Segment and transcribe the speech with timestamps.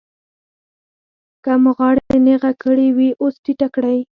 [1.43, 3.99] که مو غاړه نېغه کړې وي اوس ټیټه کړئ.